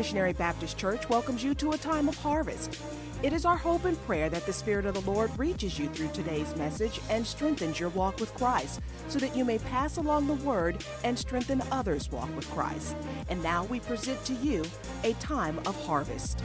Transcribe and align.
Missionary 0.00 0.32
Baptist 0.32 0.78
Church 0.78 1.06
welcomes 1.10 1.44
you 1.44 1.52
to 1.56 1.72
a 1.72 1.76
time 1.76 2.08
of 2.08 2.16
harvest. 2.16 2.80
It 3.22 3.34
is 3.34 3.44
our 3.44 3.58
hope 3.58 3.84
and 3.84 4.02
prayer 4.06 4.30
that 4.30 4.46
the 4.46 4.52
Spirit 4.52 4.86
of 4.86 4.94
the 4.94 5.02
Lord 5.02 5.30
reaches 5.38 5.78
you 5.78 5.90
through 5.90 6.08
today's 6.14 6.56
message 6.56 7.02
and 7.10 7.26
strengthens 7.26 7.78
your 7.78 7.90
walk 7.90 8.18
with 8.18 8.32
Christ 8.32 8.80
so 9.08 9.18
that 9.18 9.36
you 9.36 9.44
may 9.44 9.58
pass 9.58 9.98
along 9.98 10.26
the 10.26 10.42
word 10.42 10.82
and 11.04 11.18
strengthen 11.18 11.62
others' 11.70 12.10
walk 12.10 12.34
with 12.34 12.50
Christ. 12.52 12.96
And 13.28 13.42
now 13.42 13.64
we 13.64 13.78
present 13.78 14.24
to 14.24 14.32
you 14.32 14.64
a 15.04 15.12
time 15.14 15.58
of 15.66 15.76
harvest. 15.84 16.40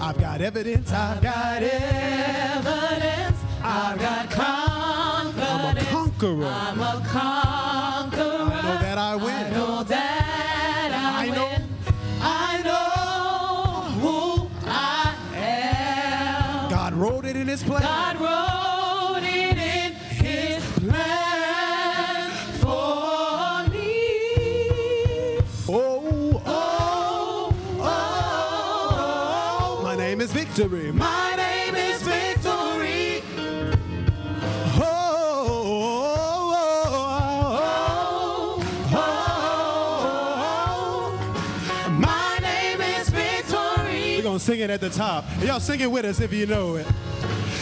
I've 0.00 0.18
got 0.18 0.40
evidence, 0.40 0.90
I've 0.90 1.22
got 1.22 1.62
evidence, 1.62 3.36
I've 3.62 4.00
got. 4.00 4.71
I'm 6.24 6.28
a 6.28 6.30
conqueror. 6.38 6.46
I'm 6.46 6.80
a 6.80 7.02
conqueror. 7.08 8.52
I 8.52 8.62
know 8.62 8.78
that 8.80 8.96
I 8.98 9.16
win. 9.16 9.28
I 9.28 9.50
know 9.50 9.82
that 9.82 10.90
I, 10.94 11.26
I 11.26 11.30
know. 11.34 11.46
win. 11.46 11.62
I 12.20 12.62
know 12.62 13.82
who 14.00 14.48
I 14.66 15.14
am. 15.34 16.70
God 16.70 16.94
wrote 16.94 17.24
it 17.24 17.34
in 17.34 17.48
His 17.48 17.64
plan. 17.64 17.82
God 17.82 18.20
wrote 18.20 19.24
it 19.24 19.58
in 19.58 19.92
His 19.94 20.62
plan 20.78 22.30
for 22.60 23.64
me. 23.72 25.40
Oh, 25.68 26.40
Oh, 26.46 27.52
oh, 27.80 27.80
oh. 27.80 29.80
my 29.82 29.96
name 29.96 30.20
is 30.20 30.30
Victory. 30.32 30.92
my 30.92 31.31
Victory. 44.46 44.60
We're 44.60 44.60
gonna 44.60 44.60
sing 44.60 44.60
it 44.60 44.70
at 44.70 44.80
the 44.80 44.90
top. 44.90 45.24
Y'all 45.42 45.60
sing 45.60 45.80
it 45.80 45.90
with 45.90 46.04
us 46.04 46.20
if 46.20 46.32
you 46.32 46.46
know 46.46 46.76
it. 46.76 46.86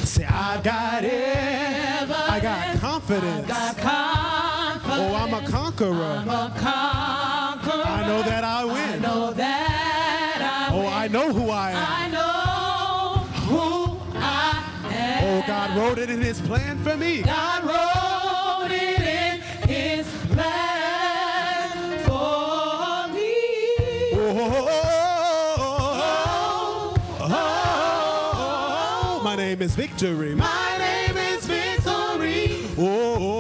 Say, 0.05 0.25
I've 0.25 0.63
got 0.63 1.05
it. 1.05 2.11
I 2.11 2.41
got 2.41 2.79
confidence. 2.81 3.47
Got 3.47 3.77
confidence. 3.79 5.01
Oh, 5.01 5.15
I'm 5.15 5.35
a 5.35 5.49
conqueror. 5.49 5.93
I'm 5.93 6.29
a 6.29 6.53
conqueror. 6.59 7.87
I 7.87 8.07
know 8.07 8.23
that 8.23 8.45
I 8.45 8.65
win. 8.65 8.77
I 8.77 8.99
know 8.99 9.33
that 9.33 10.69
I 10.71 10.75
Oh, 10.75 10.87
I 10.87 11.09
know 11.09 11.33
who 11.33 11.51
I 11.51 11.71
am. 11.73 11.87
I 11.89 12.09
know 12.09 13.19
who 13.47 13.99
I 14.15 14.63
am. 14.93 15.43
Oh, 15.43 15.45
God 15.47 15.77
wrote 15.77 15.99
it 15.99 16.11
in 16.11 16.21
His 16.21 16.41
plan 16.41 16.79
for 16.83 16.97
me. 16.97 17.23
God 17.23 17.65
wrote 17.65 17.90
my 29.23 29.37
name 29.37 29.61
is 29.63 29.75
Victory. 29.75 30.35
My 30.35 30.77
name 30.79 31.17
is 31.17 31.47
Victory. 31.47 32.67
Oh, 32.79 33.17
oh, 33.19 33.40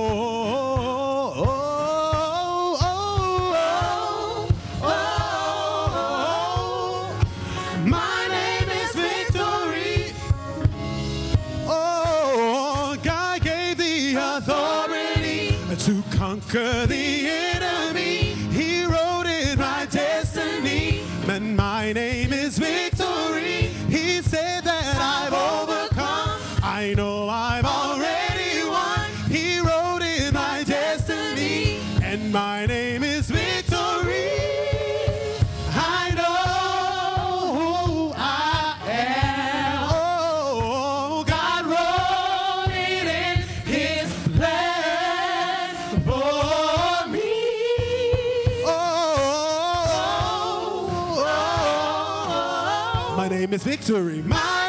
my 53.20 53.29
name 53.29 53.53
is 53.53 53.63
Victory. 53.63 54.23
My 54.23 54.60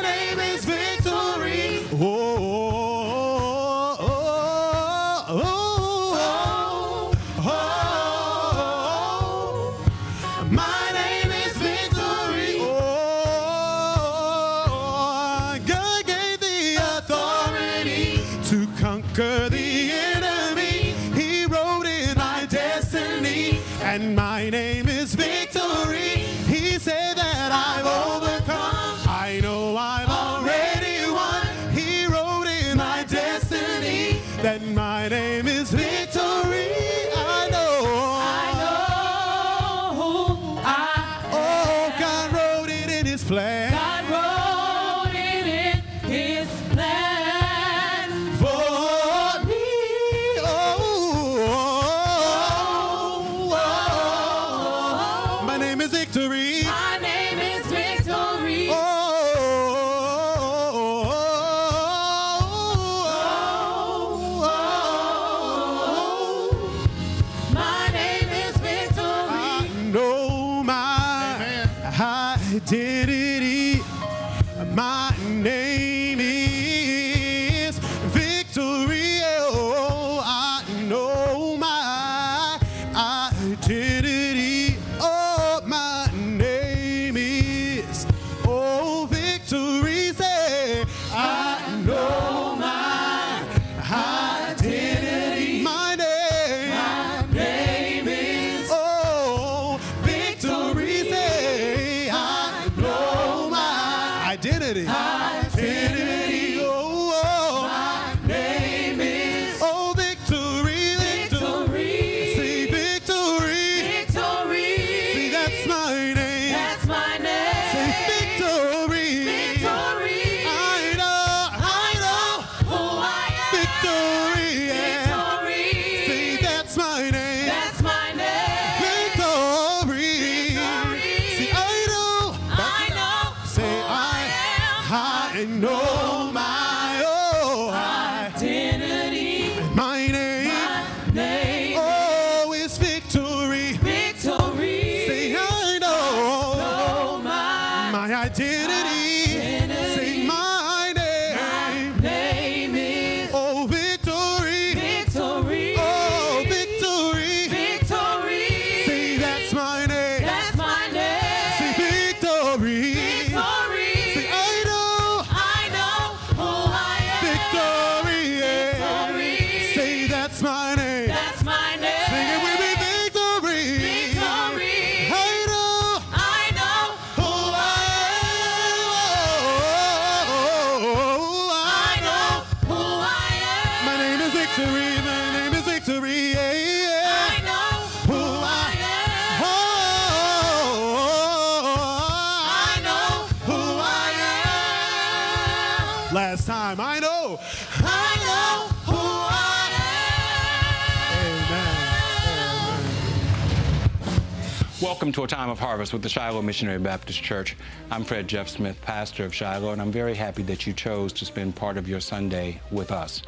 Welcome 205.01 205.13
to 205.13 205.23
a 205.23 205.27
time 205.27 205.49
of 205.49 205.57
harvest 205.57 205.93
with 205.93 206.03
the 206.03 206.09
Shiloh 206.09 206.43
Missionary 206.43 206.77
Baptist 206.77 207.23
Church. 207.23 207.57
I'm 207.89 208.03
Fred 208.03 208.27
Jeff 208.27 208.47
Smith, 208.47 208.79
pastor 208.83 209.25
of 209.25 209.33
Shiloh, 209.33 209.71
and 209.71 209.81
I'm 209.81 209.91
very 209.91 210.13
happy 210.13 210.43
that 210.43 210.67
you 210.67 210.73
chose 210.73 211.11
to 211.13 211.25
spend 211.25 211.55
part 211.55 211.77
of 211.77 211.89
your 211.89 211.99
Sunday 211.99 212.61
with 212.69 212.91
us. 212.91 213.23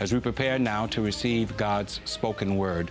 As 0.00 0.10
we 0.10 0.20
prepare 0.20 0.58
now 0.58 0.86
to 0.86 1.02
receive 1.02 1.54
God's 1.58 2.00
spoken 2.06 2.56
word, 2.56 2.90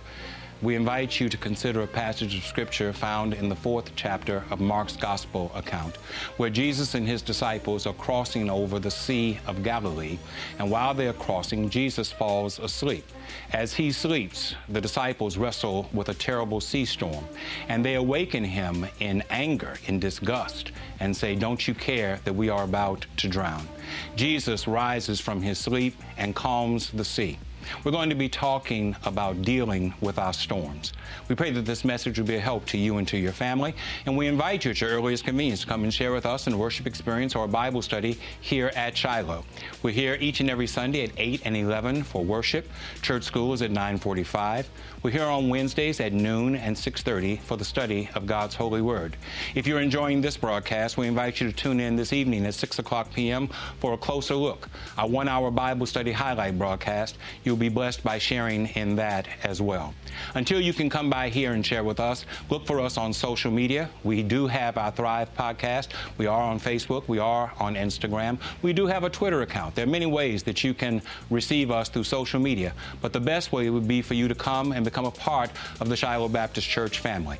we 0.60 0.74
invite 0.74 1.20
you 1.20 1.28
to 1.28 1.36
consider 1.36 1.82
a 1.82 1.86
passage 1.86 2.36
of 2.36 2.42
scripture 2.42 2.92
found 2.92 3.32
in 3.32 3.48
the 3.48 3.54
fourth 3.54 3.92
chapter 3.94 4.42
of 4.50 4.60
Mark's 4.60 4.96
gospel 4.96 5.52
account, 5.54 5.96
where 6.36 6.50
Jesus 6.50 6.94
and 6.94 7.06
his 7.06 7.22
disciples 7.22 7.86
are 7.86 7.92
crossing 7.94 8.50
over 8.50 8.80
the 8.80 8.90
Sea 8.90 9.38
of 9.46 9.62
Galilee, 9.62 10.18
and 10.58 10.68
while 10.68 10.94
they 10.94 11.06
are 11.06 11.12
crossing, 11.12 11.70
Jesus 11.70 12.10
falls 12.10 12.58
asleep. 12.58 13.04
As 13.52 13.72
he 13.72 13.92
sleeps, 13.92 14.56
the 14.68 14.80
disciples 14.80 15.36
wrestle 15.36 15.88
with 15.92 16.08
a 16.08 16.14
terrible 16.14 16.60
sea 16.60 16.84
storm, 16.84 17.24
and 17.68 17.84
they 17.84 17.94
awaken 17.94 18.42
him 18.42 18.86
in 18.98 19.22
anger, 19.30 19.74
in 19.86 20.00
disgust, 20.00 20.72
and 20.98 21.16
say, 21.16 21.36
Don't 21.36 21.68
you 21.68 21.74
care 21.74 22.18
that 22.24 22.34
we 22.34 22.48
are 22.48 22.64
about 22.64 23.06
to 23.18 23.28
drown? 23.28 23.68
Jesus 24.16 24.66
rises 24.66 25.20
from 25.20 25.40
his 25.40 25.58
sleep 25.58 25.94
and 26.16 26.34
calms 26.34 26.90
the 26.90 27.04
sea. 27.04 27.38
We're 27.84 27.92
going 27.92 28.08
to 28.08 28.14
be 28.14 28.28
talking 28.28 28.96
about 29.04 29.42
dealing 29.42 29.94
with 30.00 30.18
our 30.18 30.32
storms. 30.32 30.92
We 31.28 31.34
pray 31.34 31.50
that 31.52 31.64
this 31.64 31.84
message 31.84 32.18
will 32.18 32.26
be 32.26 32.36
a 32.36 32.40
help 32.40 32.66
to 32.66 32.78
you 32.78 32.98
and 32.98 33.08
to 33.08 33.16
your 33.16 33.32
family, 33.32 33.74
and 34.06 34.16
we 34.16 34.26
invite 34.26 34.64
you 34.64 34.70
at 34.72 34.80
your 34.80 34.90
earliest 34.90 35.24
convenience 35.24 35.60
to 35.60 35.66
come 35.66 35.84
and 35.84 35.92
share 35.92 36.12
with 36.12 36.26
us 36.26 36.46
in 36.46 36.58
worship 36.58 36.86
experience 36.86 37.34
or 37.34 37.44
a 37.44 37.48
Bible 37.48 37.82
study 37.82 38.18
here 38.40 38.70
at 38.74 38.96
Shiloh. 38.96 39.44
We're 39.82 39.92
here 39.92 40.16
each 40.20 40.40
and 40.40 40.50
every 40.50 40.66
Sunday 40.66 41.04
at 41.04 41.10
8 41.16 41.42
and 41.44 41.56
11 41.56 42.02
for 42.04 42.24
worship. 42.24 42.68
Church 43.02 43.24
school 43.24 43.52
is 43.52 43.62
at 43.62 43.70
9:45. 43.70 44.66
We're 45.02 45.10
here 45.10 45.24
on 45.24 45.48
Wednesdays 45.48 46.00
at 46.00 46.12
noon 46.12 46.56
and 46.56 46.76
6:30 46.76 47.40
for 47.42 47.56
the 47.56 47.64
study 47.64 48.08
of 48.14 48.26
God's 48.26 48.54
holy 48.54 48.82
word. 48.82 49.16
If 49.54 49.66
you're 49.66 49.80
enjoying 49.80 50.20
this 50.20 50.36
broadcast, 50.36 50.96
we 50.96 51.06
invite 51.06 51.40
you 51.40 51.46
to 51.46 51.52
tune 51.52 51.80
in 51.80 51.96
this 51.96 52.12
evening 52.12 52.46
at 52.46 52.54
6 52.54 52.78
o'clock 52.78 53.12
p.m. 53.12 53.48
for 53.80 53.92
a 53.92 53.96
closer 53.96 54.34
look. 54.34 54.68
Our 54.96 55.08
one-hour 55.08 55.50
Bible 55.50 55.86
study 55.86 56.12
highlight 56.12 56.58
broadcast. 56.58 57.16
You'll 57.48 57.56
be 57.56 57.70
blessed 57.70 58.04
by 58.04 58.18
sharing 58.18 58.66
in 58.76 58.94
that 58.96 59.26
as 59.42 59.62
well. 59.62 59.94
Until 60.34 60.60
you 60.60 60.74
can 60.74 60.90
come 60.90 61.08
by 61.08 61.30
here 61.30 61.54
and 61.54 61.64
share 61.64 61.82
with 61.82 61.98
us, 61.98 62.26
look 62.50 62.66
for 62.66 62.78
us 62.78 62.98
on 62.98 63.10
social 63.10 63.50
media. 63.50 63.88
We 64.04 64.22
do 64.22 64.46
have 64.46 64.76
our 64.76 64.90
Thrive 64.90 65.34
podcast. 65.34 65.92
We 66.18 66.26
are 66.26 66.42
on 66.42 66.60
Facebook. 66.60 67.08
We 67.08 67.18
are 67.18 67.50
on 67.58 67.74
Instagram. 67.74 68.38
We 68.60 68.74
do 68.74 68.86
have 68.86 69.02
a 69.02 69.08
Twitter 69.08 69.40
account. 69.40 69.74
There 69.74 69.86
are 69.86 69.88
many 69.88 70.04
ways 70.04 70.42
that 70.42 70.62
you 70.62 70.74
can 70.74 71.00
receive 71.30 71.70
us 71.70 71.88
through 71.88 72.04
social 72.04 72.38
media, 72.38 72.74
but 73.00 73.14
the 73.14 73.20
best 73.20 73.50
way 73.50 73.70
would 73.70 73.88
be 73.88 74.02
for 74.02 74.12
you 74.12 74.28
to 74.28 74.34
come 74.34 74.72
and 74.72 74.84
become 74.84 75.06
a 75.06 75.10
part 75.10 75.50
of 75.80 75.88
the 75.88 75.96
Shiloh 75.96 76.28
Baptist 76.28 76.68
Church 76.68 76.98
family. 76.98 77.38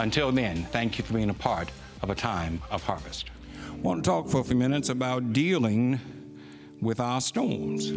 Until 0.00 0.30
then, 0.32 0.64
thank 0.64 0.98
you 0.98 1.04
for 1.04 1.14
being 1.14 1.30
a 1.30 1.34
part 1.34 1.70
of 2.02 2.10
a 2.10 2.14
time 2.14 2.60
of 2.70 2.82
harvest. 2.82 3.30
I 3.70 3.76
want 3.76 4.04
to 4.04 4.10
talk 4.10 4.28
for 4.28 4.42
a 4.42 4.44
few 4.44 4.54
minutes 4.54 4.90
about 4.90 5.32
dealing 5.32 5.98
with 6.82 7.00
our 7.00 7.22
storms 7.22 7.90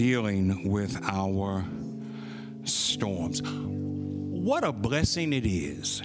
dealing 0.00 0.66
with 0.66 0.98
our 1.02 1.62
storms. 2.64 3.42
What 3.42 4.64
a 4.64 4.72
blessing 4.72 5.34
it 5.34 5.44
is 5.44 6.02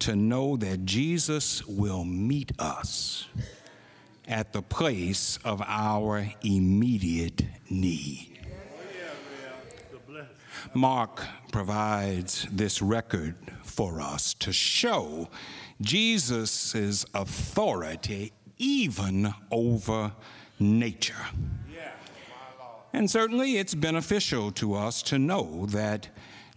to 0.00 0.14
know 0.14 0.58
that 0.58 0.84
Jesus 0.84 1.66
will 1.66 2.04
meet 2.04 2.52
us 2.58 3.28
at 4.28 4.52
the 4.52 4.60
place 4.60 5.38
of 5.42 5.62
our 5.66 6.30
immediate 6.42 7.46
need. 7.70 8.40
Mark 10.74 11.24
provides 11.50 12.46
this 12.52 12.82
record 12.82 13.36
for 13.64 14.02
us 14.02 14.34
to 14.34 14.52
show 14.52 15.30
Jesus' 15.80 17.06
authority 17.14 18.34
even 18.58 19.32
over 19.50 20.12
nature. 20.60 21.24
And 22.92 23.10
certainly 23.10 23.56
it's 23.56 23.74
beneficial 23.74 24.52
to 24.52 24.74
us 24.74 25.02
to 25.04 25.18
know 25.18 25.66
that 25.66 26.08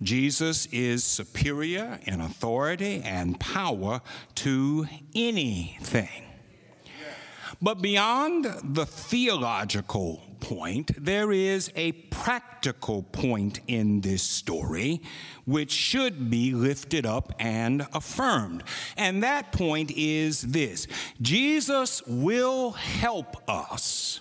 Jesus 0.01 0.65
is 0.67 1.03
superior 1.03 1.99
in 2.03 2.19
authority 2.19 3.01
and 3.03 3.39
power 3.39 4.01
to 4.35 4.87
anything. 5.13 6.25
But 7.61 7.81
beyond 7.81 8.45
the 8.63 8.85
theological 8.85 10.21
point, 10.41 10.91
there 11.03 11.31
is 11.31 11.71
a 11.75 11.93
practical 11.93 13.03
point 13.03 13.61
in 13.67 14.01
this 14.01 14.21
story 14.21 15.01
which 15.45 15.71
should 15.71 16.29
be 16.29 16.51
lifted 16.51 17.05
up 17.05 17.33
and 17.39 17.87
affirmed. 17.93 18.63
And 18.97 19.23
that 19.23 19.53
point 19.53 19.91
is 19.95 20.41
this 20.41 20.87
Jesus 21.21 22.01
will 22.05 22.71
help 22.71 23.49
us 23.49 24.19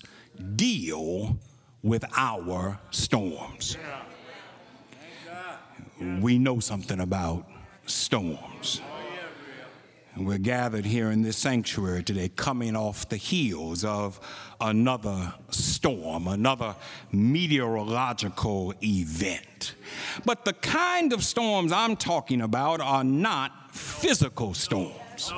deal 0.55 1.39
with 1.85 2.05
our 2.17 2.81
storms. 2.91 3.77
We 6.21 6.39
know 6.39 6.59
something 6.59 6.99
about 6.99 7.47
storms. 7.87 8.81
And 10.15 10.27
we're 10.27 10.39
gathered 10.39 10.85
here 10.85 11.11
in 11.11 11.23
this 11.23 11.37
sanctuary 11.37 12.03
today, 12.03 12.31
coming 12.37 12.77
off 12.77 13.09
the 13.09 13.17
heels 13.17 13.85
of 13.85 14.21
another 14.61 15.35
storm, 15.51 16.29
another 16.29 16.75
meteorological 17.13 18.75
event. 18.83 19.75
But 20.25 20.45
the 20.45 20.53
kind 20.53 21.13
of 21.13 21.23
storms 21.23 21.71
I'm 21.73 21.97
talking 21.97 22.41
about 22.41 22.81
are 22.81 23.05
not 23.05 23.75
physical 23.75 24.55
storms. 24.55 25.33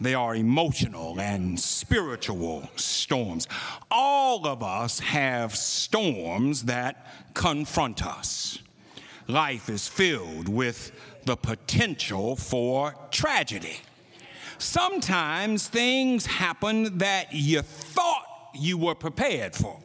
They 0.00 0.14
are 0.14 0.34
emotional 0.34 1.20
and 1.20 1.58
spiritual 1.58 2.70
storms. 2.76 3.48
All 3.90 4.46
of 4.46 4.62
us 4.62 5.00
have 5.00 5.56
storms 5.56 6.64
that 6.64 7.06
confront 7.34 8.06
us. 8.06 8.60
Life 9.26 9.68
is 9.68 9.88
filled 9.88 10.48
with 10.48 10.92
the 11.24 11.36
potential 11.36 12.36
for 12.36 12.94
tragedy. 13.10 13.78
Sometimes 14.58 15.68
things 15.68 16.26
happen 16.26 16.98
that 16.98 17.32
you 17.32 17.62
thought 17.62 18.50
you 18.54 18.78
were 18.78 18.94
prepared 18.94 19.54
for. 19.54 19.78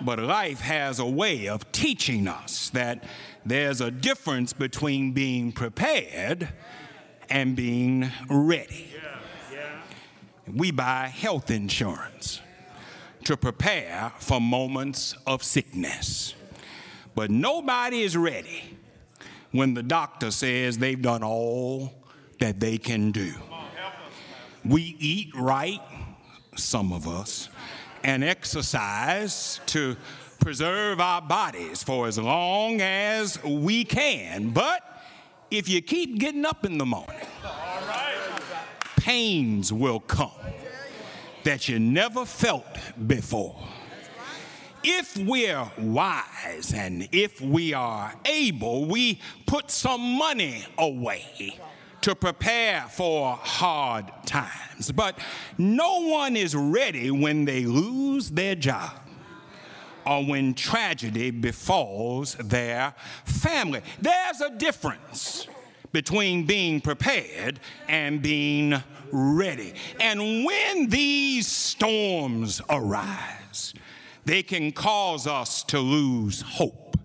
But 0.00 0.18
life 0.18 0.60
has 0.60 0.98
a 0.98 1.06
way 1.06 1.48
of 1.48 1.70
teaching 1.72 2.28
us 2.28 2.70
that 2.70 3.04
there's 3.44 3.80
a 3.80 3.90
difference 3.90 4.52
between 4.52 5.12
being 5.12 5.52
prepared 5.52 6.48
and 7.30 7.56
being 7.56 8.10
ready. 8.28 8.88
We 10.52 10.70
buy 10.70 11.08
health 11.08 11.50
insurance 11.50 12.40
to 13.24 13.36
prepare 13.36 14.12
for 14.18 14.40
moments 14.40 15.16
of 15.26 15.42
sickness. 15.42 16.34
But 17.14 17.30
nobody 17.30 18.02
is 18.02 18.16
ready 18.16 18.78
when 19.50 19.74
the 19.74 19.82
doctor 19.82 20.30
says 20.30 20.78
they've 20.78 21.00
done 21.00 21.24
all 21.24 21.92
that 22.38 22.60
they 22.60 22.78
can 22.78 23.10
do. 23.10 23.32
We 24.64 24.96
eat 24.98 25.34
right, 25.34 25.80
some 26.56 26.92
of 26.92 27.08
us, 27.08 27.48
and 28.04 28.22
exercise 28.22 29.60
to 29.66 29.96
preserve 30.40 31.00
our 31.00 31.22
bodies 31.22 31.82
for 31.82 32.06
as 32.06 32.18
long 32.18 32.80
as 32.80 33.42
we 33.42 33.84
can. 33.84 34.50
But 34.50 34.95
if 35.50 35.68
you 35.68 35.80
keep 35.82 36.18
getting 36.18 36.44
up 36.44 36.64
in 36.64 36.78
the 36.78 36.86
morning 36.86 37.16
pains 39.06 39.72
will 39.72 40.00
come 40.00 40.32
that 41.44 41.68
you 41.68 41.78
never 41.78 42.24
felt 42.24 42.66
before. 43.06 43.56
If 44.82 45.16
we're 45.16 45.70
wise 45.78 46.74
and 46.74 47.08
if 47.12 47.40
we 47.40 47.72
are 47.72 48.12
able, 48.24 48.86
we 48.86 49.20
put 49.46 49.70
some 49.70 50.00
money 50.00 50.64
away 50.76 51.56
to 52.00 52.16
prepare 52.16 52.82
for 52.90 53.36
hard 53.36 54.10
times. 54.26 54.90
But 54.90 55.20
no 55.56 56.00
one 56.08 56.34
is 56.34 56.56
ready 56.56 57.12
when 57.12 57.44
they 57.44 57.64
lose 57.64 58.30
their 58.30 58.56
job 58.56 59.05
or 60.06 60.24
when 60.24 60.54
tragedy 60.54 61.30
befalls 61.30 62.34
their 62.36 62.94
family. 63.24 63.80
There's 64.00 64.40
a 64.40 64.50
difference 64.50 65.48
between 65.92 66.44
being 66.44 66.80
prepared 66.80 67.58
and 67.88 68.22
being 68.22 68.74
ready. 69.10 69.74
And 70.00 70.44
when 70.44 70.88
these 70.88 71.46
storms 71.46 72.60
arise, 72.68 73.74
they 74.24 74.42
can 74.42 74.72
cause 74.72 75.26
us 75.26 75.62
to 75.64 75.78
lose 75.78 76.42
hope. 76.42 76.96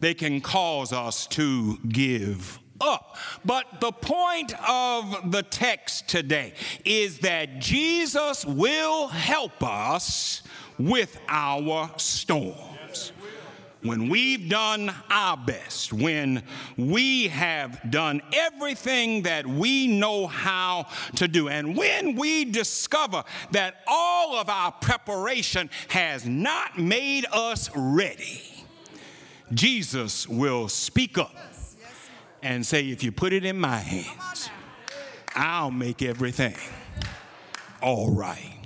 They 0.00 0.14
can 0.14 0.40
cause 0.40 0.92
us 0.92 1.26
to 1.28 1.78
give 1.88 2.58
up. 2.80 3.16
But 3.44 3.80
the 3.80 3.92
point 3.92 4.54
of 4.68 5.30
the 5.30 5.42
text 5.42 6.08
today 6.08 6.54
is 6.84 7.18
that 7.20 7.58
Jesus 7.58 8.44
will 8.44 9.08
help 9.08 9.62
us 9.62 10.42
with 10.88 11.20
our 11.28 11.90
storms. 11.96 13.12
When 13.82 14.10
we've 14.10 14.48
done 14.50 14.92
our 15.08 15.38
best, 15.38 15.90
when 15.90 16.42
we 16.76 17.28
have 17.28 17.90
done 17.90 18.20
everything 18.30 19.22
that 19.22 19.46
we 19.46 19.86
know 19.86 20.26
how 20.26 20.86
to 21.16 21.26
do, 21.26 21.48
and 21.48 21.74
when 21.74 22.14
we 22.14 22.44
discover 22.44 23.24
that 23.52 23.76
all 23.86 24.36
of 24.36 24.50
our 24.50 24.70
preparation 24.72 25.70
has 25.88 26.26
not 26.26 26.78
made 26.78 27.24
us 27.32 27.70
ready, 27.74 28.42
Jesus 29.54 30.28
will 30.28 30.68
speak 30.68 31.16
up 31.16 31.34
and 32.42 32.64
say, 32.64 32.90
If 32.90 33.02
you 33.02 33.12
put 33.12 33.32
it 33.32 33.46
in 33.46 33.58
my 33.58 33.78
hands, 33.78 34.50
I'll 35.34 35.70
make 35.70 36.02
everything 36.02 36.56
all 37.80 38.12
right. 38.12 38.59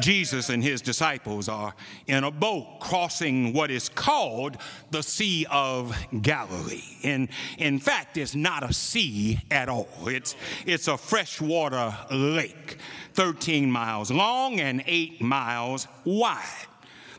Jesus 0.00 0.48
and 0.48 0.62
his 0.62 0.80
disciples 0.80 1.48
are 1.48 1.74
in 2.06 2.24
a 2.24 2.30
boat 2.30 2.80
crossing 2.80 3.52
what 3.52 3.70
is 3.70 3.88
called 3.88 4.56
the 4.90 5.02
Sea 5.02 5.46
of 5.50 5.96
Galilee. 6.22 6.82
And 7.04 7.28
in 7.58 7.78
fact, 7.78 8.16
it's 8.16 8.34
not 8.34 8.68
a 8.68 8.72
sea 8.72 9.40
at 9.50 9.68
all, 9.68 9.88
it's, 10.06 10.36
it's 10.66 10.88
a 10.88 10.96
freshwater 10.96 11.96
lake, 12.10 12.78
13 13.14 13.70
miles 13.70 14.10
long 14.10 14.60
and 14.60 14.82
8 14.86 15.20
miles 15.20 15.88
wide. 16.04 16.66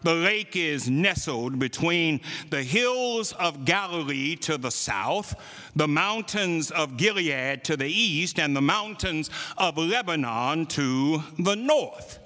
The 0.01 0.15
lake 0.15 0.55
is 0.55 0.89
nestled 0.89 1.59
between 1.59 2.21
the 2.49 2.63
hills 2.63 3.33
of 3.33 3.65
Galilee 3.65 4.37
to 4.37 4.57
the 4.57 4.71
south, 4.71 5.35
the 5.75 5.87
mountains 5.89 6.71
of 6.71 6.95
Gilead 6.95 7.65
to 7.65 7.75
the 7.75 7.87
east, 7.87 8.39
and 8.39 8.55
the 8.55 8.61
mountains 8.61 9.29
of 9.57 9.77
Lebanon 9.77 10.67
to 10.67 11.21
the 11.37 11.55
north. 11.55 12.19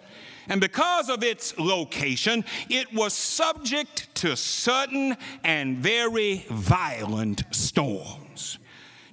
And 0.49 0.59
because 0.59 1.09
of 1.09 1.23
its 1.23 1.57
location, 1.57 2.43
it 2.69 2.93
was 2.93 3.13
subject 3.13 4.13
to 4.15 4.35
sudden 4.35 5.15
and 5.43 5.77
very 5.77 6.45
violent 6.49 7.43
storms. 7.51 8.59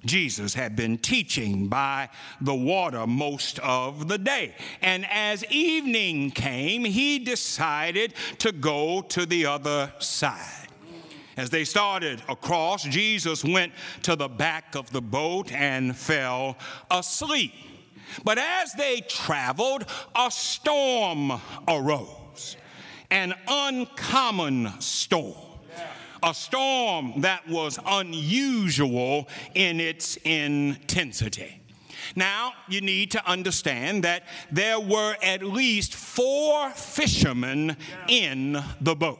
Jesus 0.03 0.53
had 0.53 0.75
been 0.75 0.97
teaching 0.97 1.67
by 1.67 2.09
the 2.41 2.55
water 2.55 3.05
most 3.05 3.59
of 3.59 4.07
the 4.07 4.17
day. 4.17 4.55
And 4.81 5.05
as 5.09 5.45
evening 5.45 6.31
came, 6.31 6.83
he 6.85 7.19
decided 7.19 8.15
to 8.39 8.51
go 8.51 9.01
to 9.09 9.25
the 9.25 9.45
other 9.45 9.93
side. 9.99 10.67
As 11.37 11.49
they 11.49 11.63
started 11.63 12.21
across, 12.27 12.83
Jesus 12.83 13.43
went 13.43 13.73
to 14.03 14.15
the 14.15 14.27
back 14.27 14.75
of 14.75 14.91
the 14.91 15.01
boat 15.01 15.51
and 15.51 15.95
fell 15.95 16.57
asleep. 16.89 17.53
But 18.23 18.37
as 18.37 18.73
they 18.73 19.01
traveled, 19.01 19.85
a 20.15 20.29
storm 20.31 21.33
arose, 21.67 22.57
an 23.09 23.33
uncommon 23.47 24.79
storm 24.79 25.35
a 26.23 26.33
storm 26.33 27.21
that 27.21 27.47
was 27.47 27.79
unusual 27.85 29.27
in 29.55 29.79
its 29.79 30.17
intensity. 30.17 31.59
Now, 32.15 32.53
you 32.67 32.81
need 32.81 33.11
to 33.11 33.27
understand 33.27 34.03
that 34.03 34.23
there 34.51 34.79
were 34.79 35.15
at 35.23 35.43
least 35.43 35.95
four 35.95 36.69
fishermen 36.71 37.77
in 38.07 38.61
the 38.81 38.95
boat. 38.95 39.19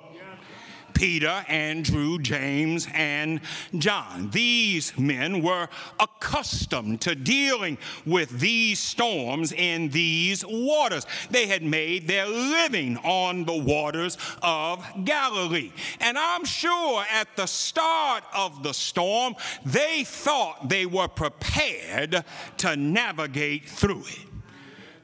Peter, 0.94 1.46
Andrew, 1.48 2.20
James, 2.20 2.88
and 2.94 3.42
John. 3.78 4.30
These 4.32 4.98
men 4.98 5.42
were 5.42 5.68
accustomed 6.00 7.02
to 7.02 7.16
dealing 7.16 7.78
with 8.06 8.40
these 8.40 8.80
storms 8.80 9.52
in 9.52 9.90
these 9.90 10.46
waters. 10.46 11.06
They 11.30 11.48
had 11.48 11.64
made 11.64 12.08
their 12.08 12.28
living 12.28 12.98
on 12.98 13.46
the 13.46 13.58
waters 13.58 14.18
of 14.42 14.86
Galilee. 15.04 15.72
And 16.00 16.18
I'm 16.18 16.46
sure 16.46 17.04
at 17.12 17.36
the 17.36 17.48
start 17.48 18.24
of 18.34 18.64
the 18.64 18.74
storm, 18.74 19.36
they 19.66 20.04
thought 20.04 20.70
they 20.70 20.86
were 20.86 21.08
prepared 21.08 22.24
to 22.58 22.76
navigate 22.76 23.68
through 23.68 24.04
it. 24.08 24.31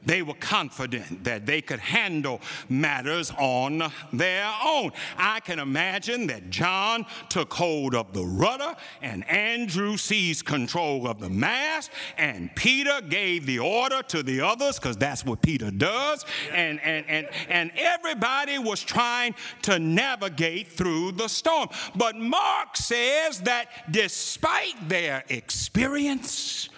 They 0.06 0.22
were 0.22 0.34
confident 0.34 1.24
that 1.24 1.46
they 1.46 1.60
could 1.60 1.80
handle 1.80 2.40
matters 2.68 3.32
on 3.38 3.82
their 4.12 4.50
own. 4.64 4.92
I 5.16 5.40
can 5.40 5.58
imagine 5.58 6.26
that 6.28 6.50
John 6.50 7.06
took 7.28 7.52
hold 7.52 7.94
of 7.94 8.12
the 8.12 8.24
rudder 8.24 8.74
and 9.02 9.28
Andrew 9.28 9.96
seized 9.96 10.44
control 10.44 11.06
of 11.06 11.20
the 11.20 11.28
mast 11.28 11.90
and 12.16 12.54
Peter 12.54 13.00
gave 13.08 13.46
the 13.46 13.58
order 13.58 14.02
to 14.04 14.22
the 14.22 14.40
others 14.40 14.78
because 14.78 14.96
that's 14.96 15.24
what 15.24 15.42
Peter 15.42 15.70
does. 15.70 16.24
And, 16.52 16.80
and, 16.80 17.04
and, 17.08 17.28
and 17.48 17.70
everybody 17.76 18.58
was 18.58 18.82
trying 18.82 19.34
to 19.62 19.78
navigate 19.78 20.68
through 20.68 21.12
the 21.12 21.28
storm. 21.28 21.68
But 21.94 22.16
Mark 22.16 22.76
says 22.76 23.40
that 23.40 23.68
despite 23.90 24.88
their 24.88 25.24
experience, 25.28 26.68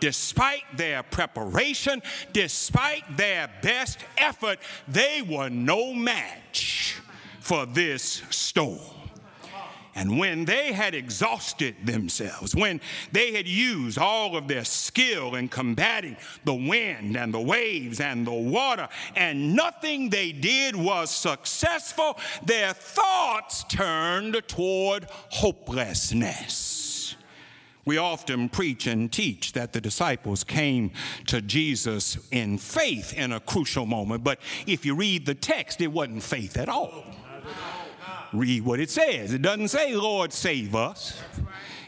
despite 0.00 0.64
their 0.76 1.02
preparation, 1.02 2.02
despite 2.32 3.16
their 3.16 3.50
best 3.62 3.98
effort, 4.16 4.58
they 4.88 5.22
were 5.22 5.48
no 5.48 5.92
match 5.92 6.96
for 7.40 7.66
this 7.66 8.22
storm. 8.30 8.80
And 9.96 10.18
when 10.18 10.44
they 10.44 10.72
had 10.72 10.94
exhausted 10.94 11.74
themselves, 11.82 12.54
when 12.54 12.82
they 13.12 13.32
had 13.32 13.48
used 13.48 13.96
all 13.96 14.36
of 14.36 14.46
their 14.46 14.66
skill 14.66 15.36
in 15.36 15.48
combating 15.48 16.18
the 16.44 16.54
wind 16.54 17.16
and 17.16 17.32
the 17.32 17.40
waves 17.40 17.98
and 17.98 18.26
the 18.26 18.30
water, 18.30 18.90
and 19.16 19.54
nothing 19.54 20.10
they 20.10 20.32
did 20.32 20.76
was 20.76 21.10
successful, 21.10 22.18
their 22.44 22.74
thoughts 22.74 23.64
turned 23.64 24.42
toward 24.46 25.06
hopelessness. 25.30 26.85
We 27.86 27.98
often 27.98 28.48
preach 28.48 28.88
and 28.88 29.10
teach 29.10 29.52
that 29.52 29.72
the 29.72 29.80
disciples 29.80 30.42
came 30.42 30.90
to 31.28 31.40
Jesus 31.40 32.18
in 32.32 32.58
faith 32.58 33.14
in 33.14 33.32
a 33.32 33.40
crucial 33.40 33.86
moment, 33.86 34.24
but 34.24 34.40
if 34.66 34.84
you 34.84 34.94
read 34.96 35.24
the 35.24 35.34
text, 35.36 35.80
it 35.80 35.86
wasn't 35.86 36.22
faith 36.24 36.56
at 36.56 36.68
all. 36.68 37.04
Read 38.32 38.64
what 38.64 38.80
it 38.80 38.90
says. 38.90 39.32
It 39.32 39.40
doesn't 39.40 39.68
say, 39.68 39.94
Lord, 39.94 40.32
save 40.32 40.74
us. 40.74 41.22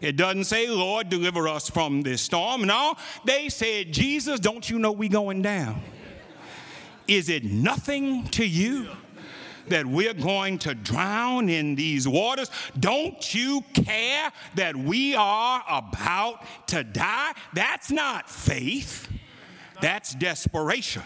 It 0.00 0.16
doesn't 0.16 0.44
say, 0.44 0.68
Lord, 0.68 1.08
deliver 1.08 1.48
us 1.48 1.68
from 1.68 2.02
this 2.02 2.22
storm. 2.22 2.62
No, 2.62 2.94
they 3.24 3.48
said, 3.48 3.92
Jesus, 3.92 4.38
don't 4.38 4.70
you 4.70 4.78
know 4.78 4.92
we 4.92 5.08
going 5.08 5.42
down? 5.42 5.82
Is 7.08 7.28
it 7.28 7.42
nothing 7.42 8.28
to 8.28 8.46
you? 8.46 8.88
That 9.70 9.86
we're 9.86 10.14
going 10.14 10.58
to 10.60 10.74
drown 10.74 11.48
in 11.48 11.74
these 11.74 12.06
waters? 12.06 12.50
Don't 12.78 13.34
you 13.34 13.64
care 13.74 14.30
that 14.54 14.76
we 14.76 15.14
are 15.14 15.62
about 15.68 16.44
to 16.68 16.84
die? 16.84 17.32
That's 17.54 17.90
not 17.90 18.28
faith, 18.28 19.08
that's 19.80 20.14
desperation. 20.14 21.02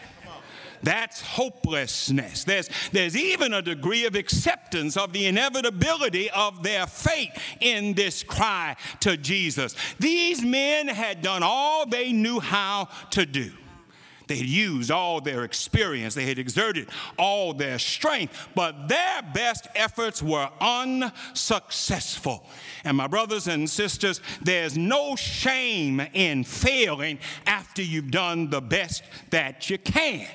That's 0.82 1.20
hopelessness. 1.20 2.44
There's, 2.44 2.68
there's 2.90 3.16
even 3.16 3.54
a 3.54 3.62
degree 3.62 4.04
of 4.04 4.16
acceptance 4.16 4.96
of 4.96 5.12
the 5.12 5.26
inevitability 5.26 6.28
of 6.30 6.62
their 6.62 6.86
fate 6.86 7.30
in 7.60 7.94
this 7.94 8.22
cry 8.22 8.76
to 9.00 9.16
Jesus. 9.16 9.76
These 10.00 10.42
men 10.42 10.88
had 10.88 11.22
done 11.22 11.42
all 11.44 11.86
they 11.86 12.12
knew 12.12 12.40
how 12.40 12.88
to 13.10 13.24
do. 13.24 13.52
They 14.32 14.38
had 14.38 14.48
used 14.48 14.90
all 14.90 15.20
their 15.20 15.44
experience, 15.44 16.14
they 16.14 16.24
had 16.24 16.38
exerted 16.38 16.88
all 17.18 17.52
their 17.52 17.78
strength, 17.78 18.48
but 18.54 18.88
their 18.88 19.20
best 19.34 19.68
efforts 19.74 20.22
were 20.22 20.48
unsuccessful. 20.58 22.46
And 22.82 22.96
my 22.96 23.08
brothers 23.08 23.46
and 23.46 23.68
sisters, 23.68 24.22
there's 24.40 24.74
no 24.74 25.16
shame 25.16 26.00
in 26.14 26.44
failing 26.44 27.18
after 27.46 27.82
you've 27.82 28.10
done 28.10 28.48
the 28.48 28.62
best 28.62 29.02
that 29.28 29.68
you 29.68 29.76
can. 29.76 30.26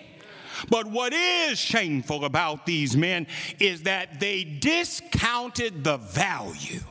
But 0.69 0.85
what 0.85 1.11
is 1.11 1.57
shameful 1.57 2.23
about 2.23 2.67
these 2.67 2.95
men 2.95 3.25
is 3.59 3.81
that 3.83 4.19
they 4.19 4.43
discounted 4.43 5.83
the 5.83 5.97
value 5.97 6.81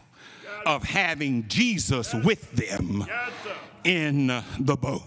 of 0.64 0.82
having 0.82 1.46
Jesus 1.46 2.12
with 2.12 2.50
them 2.50 3.06
in 3.84 4.42
the 4.58 4.76
boat 4.76 5.02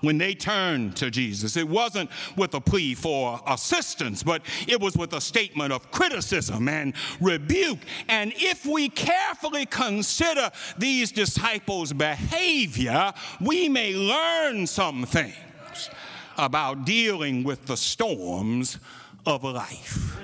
when 0.00 0.18
they 0.18 0.34
turned 0.34 0.96
to 0.96 1.10
Jesus. 1.10 1.56
It 1.56 1.68
wasn't 1.68 2.10
with 2.36 2.54
a 2.54 2.60
plea 2.60 2.94
for 2.94 3.40
assistance, 3.46 4.22
but 4.22 4.42
it 4.68 4.80
was 4.80 4.96
with 4.96 5.12
a 5.12 5.20
statement 5.20 5.72
of 5.72 5.90
criticism 5.90 6.68
and 6.68 6.94
rebuke. 7.20 7.80
And 8.08 8.32
if 8.36 8.66
we 8.66 8.88
carefully 8.88 9.66
consider 9.66 10.50
these 10.78 11.12
disciples' 11.12 11.92
behavior, 11.92 13.12
we 13.40 13.68
may 13.68 13.94
learn 13.94 14.66
some 14.66 15.04
things 15.04 15.34
about 16.36 16.84
dealing 16.84 17.44
with 17.44 17.66
the 17.66 17.76
storms 17.76 18.78
of 19.26 19.44
life. 19.44 20.18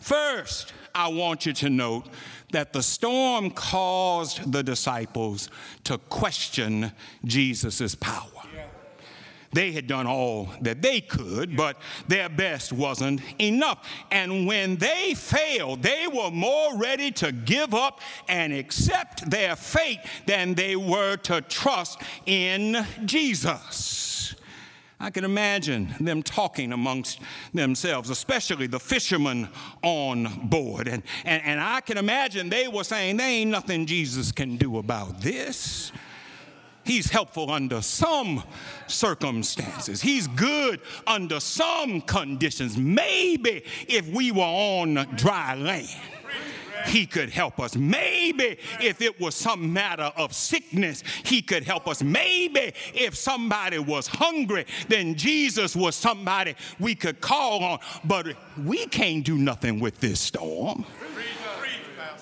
First, 0.00 0.72
I 0.94 1.08
want 1.08 1.44
you 1.46 1.52
to 1.54 1.70
note 1.70 2.06
that 2.52 2.72
the 2.72 2.82
storm 2.82 3.50
caused 3.50 4.52
the 4.52 4.62
disciples 4.62 5.50
to 5.84 5.98
question 5.98 6.92
Jesus' 7.24 7.94
power. 7.96 8.33
They 9.54 9.70
had 9.70 9.86
done 9.86 10.08
all 10.08 10.48
that 10.62 10.82
they 10.82 11.00
could, 11.00 11.56
but 11.56 11.76
their 12.08 12.28
best 12.28 12.72
wasn't 12.72 13.20
enough. 13.40 13.88
And 14.10 14.48
when 14.48 14.76
they 14.76 15.14
failed, 15.14 15.80
they 15.80 16.08
were 16.12 16.32
more 16.32 16.76
ready 16.76 17.12
to 17.12 17.30
give 17.30 17.72
up 17.72 18.00
and 18.28 18.52
accept 18.52 19.30
their 19.30 19.54
fate 19.54 20.00
than 20.26 20.54
they 20.54 20.74
were 20.74 21.16
to 21.18 21.40
trust 21.42 22.02
in 22.26 22.84
Jesus. 23.04 24.34
I 24.98 25.10
can 25.10 25.24
imagine 25.24 25.94
them 26.00 26.22
talking 26.22 26.72
amongst 26.72 27.20
themselves, 27.52 28.10
especially 28.10 28.66
the 28.66 28.80
fishermen 28.80 29.48
on 29.82 30.48
board. 30.48 30.88
And, 30.88 31.02
and, 31.24 31.42
and 31.44 31.60
I 31.60 31.80
can 31.80 31.98
imagine 31.98 32.48
they 32.48 32.66
were 32.66 32.84
saying, 32.84 33.18
There 33.18 33.28
ain't 33.28 33.50
nothing 33.50 33.86
Jesus 33.86 34.32
can 34.32 34.56
do 34.56 34.78
about 34.78 35.20
this. 35.20 35.92
He's 36.84 37.10
helpful 37.10 37.50
under 37.50 37.82
some 37.82 38.42
circumstances. 38.86 40.00
He's 40.00 40.26
good 40.28 40.80
under 41.06 41.40
some 41.40 42.00
conditions. 42.02 42.76
Maybe 42.76 43.64
if 43.88 44.06
we 44.08 44.32
were 44.32 44.42
on 44.42 44.94
dry 45.16 45.54
land 45.54 45.88
he 46.86 47.06
could 47.06 47.30
help 47.30 47.60
us. 47.60 47.76
Maybe 47.76 48.58
if 48.80 49.00
it 49.00 49.18
was 49.20 49.34
some 49.34 49.72
matter 49.72 50.12
of 50.16 50.32
sickness, 50.32 51.02
he 51.24 51.42
could 51.42 51.64
help 51.64 51.88
us. 51.88 52.02
Maybe 52.02 52.72
if 52.94 53.16
somebody 53.16 53.78
was 53.78 54.06
hungry, 54.06 54.66
then 54.88 55.14
Jesus 55.14 55.74
was 55.74 55.94
somebody 55.94 56.54
we 56.78 56.94
could 56.94 57.20
call 57.20 57.62
on. 57.64 57.78
But 58.04 58.34
we 58.64 58.86
can't 58.86 59.24
do 59.24 59.36
nothing 59.36 59.80
with 59.80 60.00
this 60.00 60.20
storm. 60.20 60.84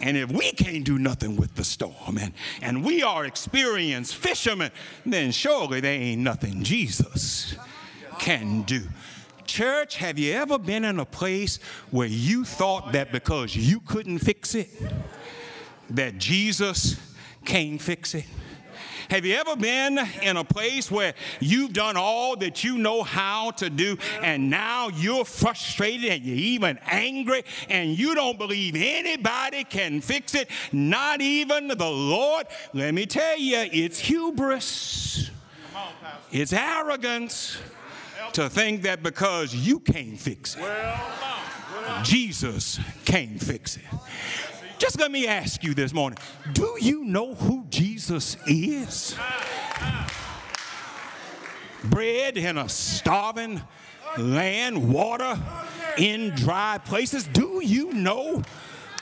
And 0.03 0.17
if 0.17 0.31
we 0.33 0.51
can't 0.51 0.85
do 0.85 0.99
nothing 0.99 1.37
with 1.37 1.55
the 1.55 1.63
storm 1.63 2.19
and, 2.19 2.33
and 2.61 2.85
we 2.85 3.05
are 3.05 3.25
experienced 3.25 4.17
fishermen, 4.17 4.73
then 5.07 5.31
surely 5.31 5.81
there 5.81 5.95
ain't 5.95 6.23
nothing 6.23 6.65
Jesus 6.65 7.55
can 8.19 8.63
do. 8.63 8.83
Church, 9.47 9.97
have 9.97 10.19
you 10.19 10.33
ever 10.33 10.59
been 10.59 10.85
in 10.85 10.99
a 10.99 11.05
place 11.05 11.59
where 11.91 12.09
you 12.09 12.45
thought 12.45 12.93
that 12.93 13.13
because 13.13 13.55
you 13.55 13.81
couldn't 13.81 14.19
fix 14.19 14.57
it, 14.57 14.71
that 15.91 16.19
Jesus 16.19 16.97
can't 17.45 17.81
fix 17.81 18.15
it? 18.15 18.25
Have 19.13 19.27
you 19.27 19.35
ever 19.35 19.57
been 19.57 19.99
in 20.23 20.39
a 20.39 20.43
place 20.43 20.91
where 20.91 21.13
you've 21.39 21.75
done 21.75 21.99
all 21.99 22.35
that 22.37 22.65
you 22.65 22.79
know 22.79 23.03
how 23.03 23.51
to 23.51 23.69
do 23.69 23.99
and 24.23 24.49
now 24.49 24.89
you're 24.89 25.27
frustrated 25.27 26.11
and 26.11 26.25
you're 26.25 26.35
even 26.35 26.79
angry 26.87 27.45
and 27.69 27.91
you 27.99 28.15
don't 28.15 28.39
believe 28.39 28.75
anybody 28.75 29.65
can 29.65 30.01
fix 30.01 30.35
it, 30.35 30.49
not 30.73 31.21
even 31.21 31.69
the 31.69 31.91
Lord? 31.91 32.47
Let 32.73 32.95
me 32.95 33.05
tell 33.05 33.39
you, 33.39 33.59
it's 33.71 33.99
hubris, 33.99 35.31
it's 36.31 36.55
arrogance 36.55 37.59
to 38.33 38.49
think 38.49 38.81
that 38.85 39.03
because 39.03 39.55
you 39.55 39.81
can't 39.81 40.19
fix 40.19 40.57
it, 40.57 40.65
Jesus 42.03 42.81
can't 43.05 43.39
fix 43.39 43.77
it. 43.77 43.85
Just 44.83 44.99
let 44.99 45.13
me 45.13 45.29
ask 45.29 45.63
you 45.63 45.75
this 45.75 45.93
morning 45.93 46.19
do 46.55 46.77
you 46.81 47.05
know 47.05 47.35
who 47.35 47.65
Jesus 47.71 48.37
is? 48.49 49.15
Bread 51.85 52.37
in 52.37 52.59
a 52.59 52.69
starving 52.69 53.63
land, 54.19 54.93
water 54.93 55.39
in 55.99 56.31
dry 56.31 56.81
places. 56.85 57.23
Do 57.29 57.61
you 57.63 57.93
know 57.93 58.43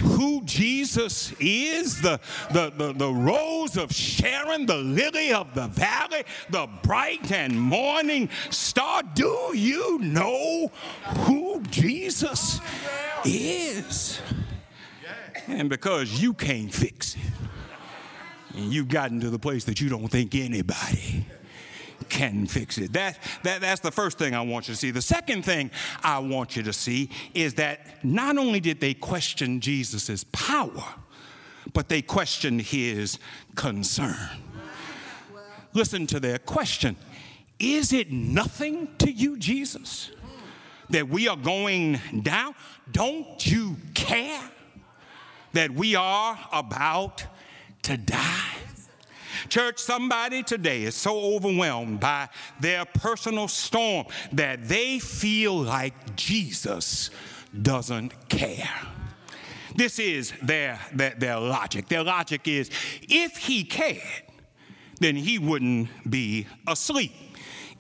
who 0.03 0.43
Jesus 0.45 1.33
is, 1.41 2.03
the, 2.03 2.21
the, 2.53 2.71
the, 2.77 2.93
the 2.93 3.11
rose 3.11 3.79
of 3.79 3.91
Sharon, 3.91 4.67
the 4.67 4.77
lily 4.77 5.33
of 5.33 5.55
the 5.55 5.69
valley, 5.69 6.25
the 6.51 6.69
bright 6.83 7.33
and 7.33 7.59
morning 7.59 8.29
star. 8.51 9.03
Do 9.15 9.53
you 9.55 9.99
know 10.01 10.71
who 11.25 11.63
Jesus 11.71 12.61
is? 13.25 14.21
And 15.51 15.69
because 15.69 16.23
you 16.23 16.33
can't 16.33 16.73
fix 16.73 17.17
it, 17.17 17.21
and 18.55 18.73
you've 18.73 18.89
gotten 18.89 19.21
to 19.21 19.31
the 19.31 19.39
place 19.39 19.65
that 19.65 19.81
you 19.81 19.89
don't 19.89 20.09
think 20.09 20.35
anybody 20.35 21.27
can 22.09 22.47
fix 22.47 22.79
it. 22.79 22.93
That, 22.93 23.19
that, 23.43 23.61
that's 23.61 23.81
the 23.81 23.91
first 23.91 24.19
thing 24.19 24.35
I 24.35 24.43
want 24.43 24.69
you 24.69 24.75
to 24.75 24.79
see. 24.79 24.91
The 24.91 25.03
second 25.03 25.45
thing 25.45 25.71
I 26.03 26.19
want 26.19 26.57
you 26.57 26.63
to 26.63 26.73
see 26.73 27.11
is 27.35 27.55
that 27.55 28.05
not 28.05 28.39
only 28.39 28.61
did 28.61 28.81
they 28.81 28.95
question 28.95 29.61
Jesus' 29.61 30.25
power, 30.33 30.85
but 31.73 31.89
they 31.89 32.03
questioned 32.03 32.63
his 32.63 33.19
concern. 33.55 34.17
Listen 35.73 36.07
to 36.09 36.21
their 36.21 36.39
question 36.39 36.97
Is 37.59 37.93
it 37.93 38.11
nothing 38.11 38.89
to 38.99 39.11
you, 39.11 39.37
Jesus, 39.37 40.11
that 40.91 41.09
we 41.09 41.29
are 41.29 41.37
going 41.37 42.01
down? 42.23 42.55
Don't 42.91 43.47
you 43.47 43.77
care 43.95 44.41
that 45.53 45.71
we 45.71 45.95
are 45.95 46.39
about 46.53 47.25
to 47.83 47.97
die? 47.97 48.51
Church, 49.49 49.79
somebody 49.79 50.43
today 50.43 50.83
is 50.85 50.95
so 50.95 51.19
overwhelmed 51.35 51.99
by 51.99 52.29
their 52.61 52.85
personal 52.85 53.49
storm 53.49 54.07
that 54.33 54.69
they 54.69 54.99
feel 54.99 55.57
like 55.57 56.17
Jesus 56.17 57.11
doesn't 57.63 58.29
care. 58.29 58.71
This 59.77 59.99
is 59.99 60.33
their, 60.43 60.79
their, 60.93 61.15
their 61.17 61.39
logic. 61.39 61.89
Their 61.89 62.05
logic 62.05 62.47
is 62.47 62.71
if 63.03 63.37
he 63.37 63.65
cared, 63.65 64.03
then 65.01 65.17
he 65.17 65.39
wouldn't 65.39 65.89
be 66.09 66.47
asleep 66.67 67.13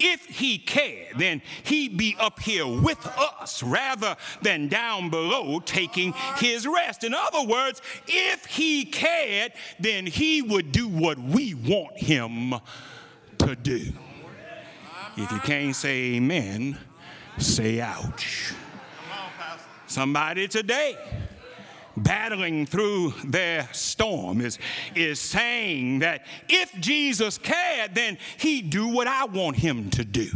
if 0.00 0.24
he 0.26 0.58
cared, 0.58 1.18
then 1.18 1.42
he'd 1.64 1.96
be 1.96 2.16
up 2.18 2.40
here 2.40 2.66
with 2.66 3.04
us 3.06 3.62
rather 3.62 4.16
than 4.42 4.68
down 4.68 5.10
below 5.10 5.60
taking 5.60 6.12
his 6.36 6.66
rest. 6.66 7.04
In 7.04 7.14
other 7.14 7.42
words, 7.42 7.82
if 8.08 8.46
he 8.46 8.84
cared, 8.84 9.52
then 9.78 10.06
he 10.06 10.42
would 10.42 10.72
do 10.72 10.88
what 10.88 11.18
we 11.18 11.54
want 11.54 11.98
him 11.98 12.54
to 13.38 13.56
do. 13.56 13.92
If 15.16 15.30
you 15.30 15.38
can't 15.40 15.76
say 15.76 16.14
amen, 16.14 16.78
say 17.38 17.80
ouch. 17.80 18.54
Somebody 19.86 20.46
today 20.48 20.96
battling 22.02 22.66
through 22.66 23.14
their 23.24 23.68
storm 23.72 24.40
is, 24.40 24.58
is 24.94 25.20
saying 25.20 26.00
that 26.00 26.24
if 26.48 26.72
Jesus 26.80 27.38
cared, 27.38 27.94
then 27.94 28.18
he'd 28.38 28.70
do 28.70 28.88
what 28.88 29.06
I 29.06 29.24
want 29.26 29.56
him 29.56 29.90
to 29.90 30.04
do 30.04 30.30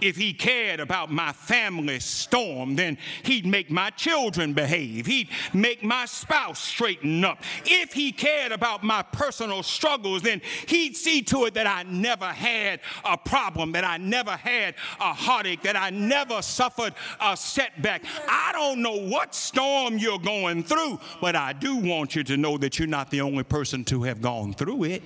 if 0.00 0.16
he 0.16 0.32
cared 0.32 0.80
about 0.80 1.10
my 1.10 1.32
family 1.32 2.00
storm, 2.00 2.76
then 2.76 2.98
he'd 3.22 3.46
make 3.46 3.70
my 3.70 3.90
children 3.90 4.52
behave. 4.52 5.06
He'd 5.06 5.28
make 5.52 5.82
my 5.82 6.04
spouse 6.06 6.60
straighten 6.60 7.24
up. 7.24 7.42
If 7.64 7.92
he 7.92 8.12
cared 8.12 8.52
about 8.52 8.82
my 8.82 9.02
personal 9.02 9.62
struggles, 9.62 10.22
then 10.22 10.40
he'd 10.66 10.96
see 10.96 11.22
to 11.22 11.46
it 11.46 11.54
that 11.54 11.66
I 11.66 11.82
never 11.84 12.26
had 12.26 12.80
a 13.04 13.16
problem, 13.16 13.72
that 13.72 13.84
I 13.84 13.96
never 13.96 14.32
had 14.32 14.74
a 15.00 15.12
heartache, 15.12 15.62
that 15.62 15.76
I 15.76 15.90
never 15.90 16.42
suffered 16.42 16.94
a 17.20 17.36
setback. 17.36 18.04
I 18.28 18.50
don't 18.52 18.82
know 18.82 18.96
what 18.96 19.34
storm 19.34 19.98
you're 19.98 20.18
going 20.18 20.62
through, 20.62 21.00
but 21.20 21.36
I 21.36 21.52
do 21.52 21.76
want 21.76 22.14
you 22.14 22.24
to 22.24 22.36
know 22.36 22.58
that 22.58 22.78
you're 22.78 22.88
not 22.88 23.10
the 23.10 23.20
only 23.20 23.44
person 23.44 23.84
to 23.86 24.02
have 24.02 24.20
gone 24.20 24.54
through 24.54 24.84
it. 24.84 25.02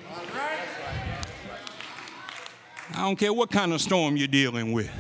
I 2.90 3.02
don't 3.02 3.16
care 3.16 3.32
what 3.32 3.50
kind 3.50 3.72
of 3.72 3.80
storm 3.80 4.16
you're 4.16 4.28
dealing 4.28 4.72
with. 4.72 4.90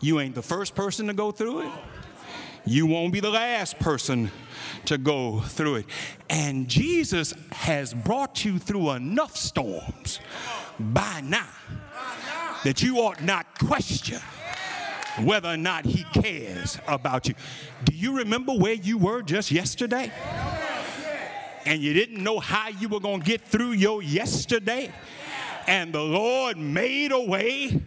You 0.00 0.20
ain't 0.20 0.34
the 0.34 0.42
first 0.42 0.74
person 0.74 1.06
to 1.06 1.14
go 1.14 1.30
through 1.30 1.62
it. 1.62 1.72
You 2.64 2.86
won't 2.86 3.12
be 3.12 3.20
the 3.20 3.30
last 3.30 3.78
person 3.78 4.30
to 4.84 4.98
go 4.98 5.40
through 5.40 5.76
it. 5.76 5.86
And 6.28 6.68
Jesus 6.68 7.32
has 7.52 7.94
brought 7.94 8.44
you 8.44 8.58
through 8.58 8.90
enough 8.90 9.36
storms 9.36 10.20
by 10.78 11.22
now 11.24 11.48
that 12.64 12.82
you 12.82 12.98
ought 12.98 13.22
not 13.22 13.58
question 13.58 14.20
whether 15.24 15.48
or 15.48 15.56
not 15.56 15.84
he 15.84 16.04
cares 16.20 16.78
about 16.86 17.26
you. 17.26 17.34
Do 17.84 17.94
you 17.94 18.18
remember 18.18 18.52
where 18.52 18.74
you 18.74 18.98
were 18.98 19.22
just 19.22 19.50
yesterday? 19.50 20.12
And 21.64 21.82
you 21.82 21.92
didn't 21.92 22.22
know 22.22 22.38
how 22.38 22.68
you 22.68 22.88
were 22.88 23.00
going 23.00 23.20
to 23.20 23.26
get 23.26 23.42
through 23.42 23.72
your 23.72 24.02
yesterday? 24.02 24.92
And 25.68 25.92
the 25.92 26.02
Lord 26.02 26.56
made 26.56 27.12
a 27.12 27.20
way 27.20 27.82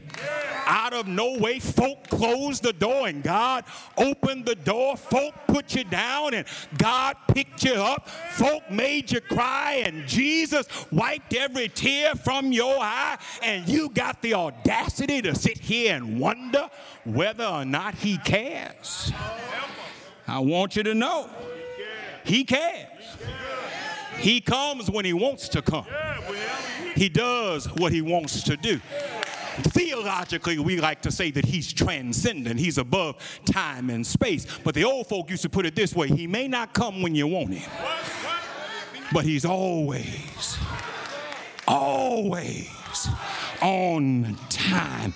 out 0.67 0.94
of 0.94 1.08
no 1.08 1.39
way. 1.39 1.58
Folk 1.60 2.08
closed 2.10 2.62
the 2.62 2.74
door 2.74 3.08
and 3.08 3.24
God 3.24 3.65
opened 3.98 4.46
the 4.46 4.54
door. 4.54 4.96
Folk 4.96 5.34
put 5.48 5.74
you 5.74 5.84
down 5.84 6.36
and 6.36 6.46
God 6.78 7.17
picked 7.34 7.63
you 7.63 7.74
up. 7.74 8.08
Folk 8.08 8.70
made 8.70 9.12
you 9.12 9.20
cry 9.20 9.82
and 9.84 10.08
Jesus 10.08 10.67
wiped 10.91 11.34
every 11.34 11.70
tear 11.70 12.13
from 12.13 12.52
your 12.52 12.78
eye. 12.80 13.17
And 13.41 13.67
you 13.67 13.89
got 13.89 14.22
the 14.22 14.36
audacity 14.36 15.20
to 15.24 15.34
sit 15.34 15.58
here 15.58 15.96
and 15.96 16.20
wonder 16.20 16.70
whether 17.04 17.46
or 17.46 17.65
not 17.65 17.96
He 17.96 18.20
cares. 18.20 19.12
I 20.28 20.38
want 20.38 20.76
you 20.76 20.84
to 20.84 20.94
know 20.94 21.32
He 22.24 22.44
cares. 22.44 23.17
He 24.20 24.39
comes 24.39 24.91
when 24.91 25.04
He 25.04 25.13
wants 25.13 25.50
to 25.50 25.63
come. 25.63 25.88
He 27.02 27.10
does 27.10 27.66
what 27.66 27.92
he 27.92 28.04
wants 28.04 28.44
to 28.44 28.56
do. 28.56 28.80
Theologically, 29.74 30.60
we 30.60 30.80
like 30.80 31.02
to 31.02 31.12
say 31.12 31.32
that 31.32 31.46
he's 31.46 31.74
transcendent, 31.74 32.60
he's 32.60 32.78
above 32.78 33.16
time 33.44 33.90
and 33.90 34.06
space. 34.06 34.46
But 34.64 34.76
the 34.76 34.84
old 34.84 35.08
folk 35.08 35.32
used 35.32 35.42
to 35.42 35.50
put 35.50 35.66
it 35.66 35.74
this 35.74 35.96
way 35.96 36.10
He 36.10 36.28
may 36.28 36.48
not 36.48 36.76
come 36.76 37.02
when 37.02 37.16
you 37.16 37.26
want 37.26 37.56
him, 37.56 37.72
but 39.12 39.26
he's 39.26 39.46
always, 39.46 40.60
always 41.68 42.70
on 43.64 44.38
time. 44.50 45.16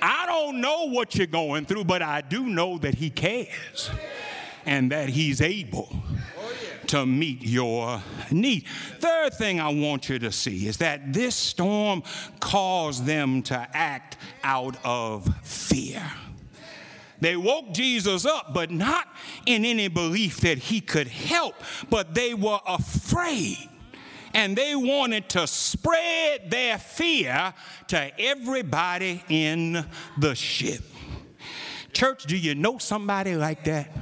I 0.00 0.26
don't 0.26 0.60
know 0.60 0.84
what 0.84 1.16
you're 1.16 1.26
going 1.26 1.66
through, 1.66 1.86
but 1.86 2.00
I 2.00 2.20
do 2.20 2.44
know 2.44 2.78
that 2.78 2.94
he 2.94 3.10
cares 3.10 3.90
and 4.64 4.92
that 4.92 5.08
he's 5.08 5.40
able 5.40 5.96
to 6.88 7.06
meet 7.06 7.42
your 7.42 8.02
need. 8.30 8.66
Third 8.98 9.34
thing 9.34 9.60
I 9.60 9.68
want 9.68 10.08
you 10.08 10.18
to 10.20 10.32
see 10.32 10.66
is 10.66 10.78
that 10.78 11.12
this 11.12 11.34
storm 11.34 12.02
caused 12.40 13.06
them 13.06 13.42
to 13.44 13.68
act 13.72 14.16
out 14.42 14.76
of 14.84 15.28
fear. 15.42 16.02
They 17.20 17.36
woke 17.36 17.72
Jesus 17.72 18.26
up, 18.26 18.52
but 18.52 18.70
not 18.70 19.08
in 19.46 19.64
any 19.64 19.88
belief 19.88 20.40
that 20.40 20.58
he 20.58 20.80
could 20.80 21.08
help, 21.08 21.54
but 21.88 22.14
they 22.14 22.34
were 22.34 22.60
afraid. 22.66 23.70
And 24.34 24.56
they 24.56 24.74
wanted 24.74 25.28
to 25.30 25.46
spread 25.46 26.50
their 26.50 26.76
fear 26.76 27.54
to 27.88 28.20
everybody 28.20 29.22
in 29.28 29.86
the 30.18 30.34
ship. 30.34 30.82
Church, 31.92 32.24
do 32.24 32.36
you 32.36 32.56
know 32.56 32.78
somebody 32.78 33.36
like 33.36 33.62
that? 33.64 33.96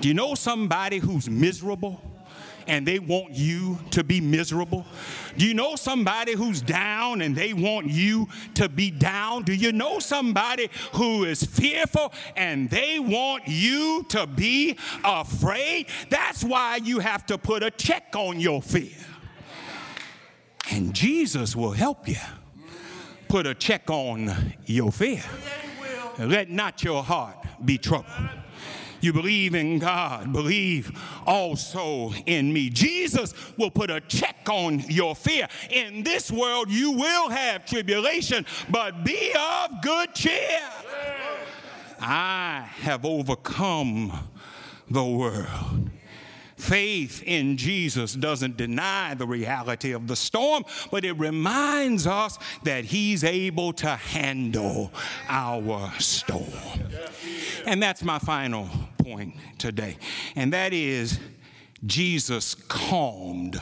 Do 0.00 0.08
you 0.08 0.14
know 0.14 0.34
somebody 0.34 0.98
who's 0.98 1.28
miserable 1.28 2.00
and 2.66 2.86
they 2.86 2.98
want 2.98 3.32
you 3.32 3.78
to 3.92 4.02
be 4.02 4.20
miserable? 4.20 4.84
Do 5.36 5.46
you 5.46 5.54
know 5.54 5.76
somebody 5.76 6.34
who's 6.34 6.60
down 6.60 7.20
and 7.20 7.34
they 7.34 7.52
want 7.52 7.88
you 7.88 8.28
to 8.54 8.68
be 8.68 8.90
down? 8.90 9.44
Do 9.44 9.54
you 9.54 9.72
know 9.72 9.98
somebody 9.98 10.68
who 10.92 11.24
is 11.24 11.44
fearful 11.44 12.12
and 12.36 12.68
they 12.68 12.98
want 12.98 13.44
you 13.46 14.04
to 14.10 14.26
be 14.26 14.76
afraid? 15.04 15.86
That's 16.10 16.42
why 16.42 16.80
you 16.82 16.98
have 16.98 17.24
to 17.26 17.38
put 17.38 17.62
a 17.62 17.70
check 17.70 18.14
on 18.16 18.40
your 18.40 18.60
fear. 18.62 18.96
And 20.70 20.92
Jesus 20.92 21.54
will 21.54 21.72
help 21.72 22.08
you 22.08 22.16
put 23.28 23.46
a 23.46 23.54
check 23.54 23.88
on 23.90 24.54
your 24.66 24.92
fear. 24.92 25.22
Let 26.18 26.50
not 26.50 26.82
your 26.82 27.02
heart 27.02 27.36
be 27.64 27.78
troubled. 27.78 28.12
You 29.00 29.12
believe 29.12 29.54
in 29.54 29.78
God, 29.78 30.32
believe 30.32 30.98
also 31.26 32.12
in 32.26 32.52
me. 32.52 32.70
Jesus 32.70 33.34
will 33.56 33.70
put 33.70 33.90
a 33.90 34.00
check 34.00 34.48
on 34.48 34.80
your 34.88 35.14
fear. 35.14 35.48
In 35.70 36.02
this 36.02 36.30
world, 36.30 36.70
you 36.70 36.92
will 36.92 37.28
have 37.28 37.66
tribulation, 37.66 38.46
but 38.70 39.04
be 39.04 39.32
of 39.38 39.82
good 39.82 40.14
cheer. 40.14 40.60
I 42.00 42.68
have 42.80 43.04
overcome 43.04 44.12
the 44.90 45.04
world. 45.04 45.90
Faith 46.56 47.22
in 47.24 47.56
Jesus 47.56 48.14
doesn't 48.14 48.56
deny 48.56 49.14
the 49.14 49.26
reality 49.26 49.92
of 49.92 50.06
the 50.06 50.16
storm, 50.16 50.64
but 50.90 51.04
it 51.04 51.12
reminds 51.12 52.06
us 52.06 52.38
that 52.64 52.84
He's 52.84 53.24
able 53.24 53.72
to 53.74 53.88
handle 53.88 54.90
our 55.28 55.92
storm. 55.98 56.46
And 57.66 57.82
that's 57.82 58.02
my 58.02 58.18
final 58.18 58.68
point 58.98 59.34
today, 59.58 59.96
and 60.34 60.52
that 60.52 60.72
is 60.72 61.18
Jesus 61.84 62.54
calmed 62.54 63.60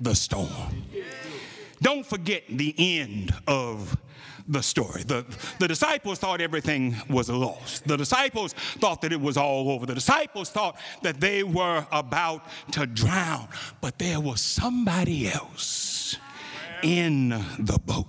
the 0.00 0.14
storm. 0.14 0.84
Don't 1.82 2.06
forget 2.06 2.44
the 2.48 2.74
end 2.78 3.34
of 3.46 3.96
the 4.48 4.62
story. 4.62 5.02
The, 5.02 5.24
the 5.58 5.68
disciples 5.68 6.18
thought 6.18 6.40
everything 6.40 6.96
was 7.08 7.28
lost. 7.28 7.86
The 7.86 7.96
disciples 7.96 8.54
thought 8.54 9.02
that 9.02 9.12
it 9.12 9.20
was 9.20 9.36
all 9.36 9.70
over. 9.70 9.86
The 9.86 9.94
disciples 9.94 10.50
thought 10.50 10.76
that 11.02 11.20
they 11.20 11.42
were 11.42 11.86
about 11.92 12.46
to 12.72 12.86
drown. 12.86 13.48
But 13.80 13.98
there 13.98 14.20
was 14.20 14.40
somebody 14.40 15.28
else 15.28 16.16
in 16.82 17.28
the 17.58 17.78
boat 17.84 18.06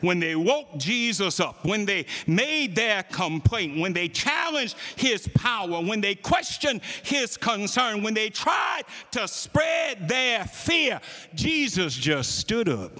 when 0.00 0.20
they 0.20 0.36
woke 0.36 0.76
Jesus 0.76 1.40
up, 1.40 1.64
when 1.64 1.84
they 1.84 2.06
made 2.26 2.76
their 2.76 3.02
complaint, 3.02 3.80
when 3.80 3.92
they 3.92 4.08
challenged 4.08 4.76
his 4.94 5.28
power, 5.34 5.82
when 5.82 6.00
they 6.00 6.14
questioned 6.14 6.80
his 7.02 7.36
concern, 7.36 8.02
when 8.02 8.14
they 8.14 8.30
tried 8.30 8.82
to 9.10 9.26
spread 9.26 10.08
their 10.08 10.44
fear, 10.44 11.00
Jesus 11.34 11.94
just 11.94 12.38
stood 12.38 12.68
up 12.68 12.92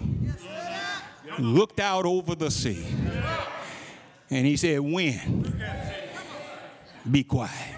looked 1.38 1.80
out 1.80 2.06
over 2.06 2.34
the 2.34 2.50
sea 2.50 2.84
and 4.30 4.46
he 4.46 4.56
said, 4.56 4.80
Wind, 4.80 5.62
be 7.10 7.24
quiet. 7.24 7.76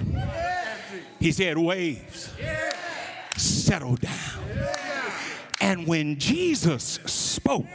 He 1.18 1.32
said, 1.32 1.58
Waves, 1.58 2.32
settle 3.36 3.96
down. 3.96 4.44
And 5.60 5.86
when 5.86 6.18
Jesus 6.18 6.98
spoke, 7.04 7.66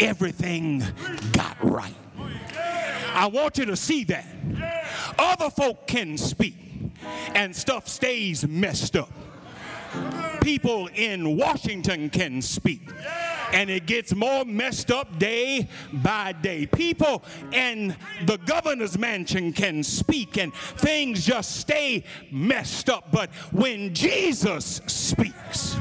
everything 0.00 0.82
got 1.32 1.56
right. 1.62 1.94
I 3.14 3.26
want 3.26 3.58
you 3.58 3.66
to 3.66 3.76
see 3.76 4.04
that. 4.04 4.26
Other 5.18 5.50
folk 5.50 5.86
can 5.86 6.16
speak 6.16 6.54
and 7.34 7.54
stuff 7.54 7.88
stays 7.88 8.46
messed 8.46 8.96
up. 8.96 9.12
People 10.40 10.88
in 10.94 11.36
Washington 11.36 12.10
can 12.10 12.42
speak 12.42 12.80
and 13.52 13.68
it 13.68 13.86
gets 13.86 14.14
more 14.14 14.44
messed 14.44 14.90
up 14.90 15.18
day 15.18 15.68
by 15.92 16.32
day. 16.32 16.66
People 16.66 17.22
in 17.52 17.94
the 18.24 18.38
governor's 18.38 18.98
mansion 18.98 19.52
can 19.52 19.82
speak 19.82 20.38
and 20.38 20.52
things 20.54 21.24
just 21.24 21.56
stay 21.56 22.04
messed 22.30 22.88
up. 22.88 23.12
But 23.12 23.30
when 23.52 23.94
Jesus 23.94 24.80
speaks, 24.86 25.76